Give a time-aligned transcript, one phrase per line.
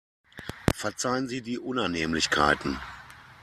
[0.73, 2.79] Verzeihen Sie die Unannehmlichkeiten.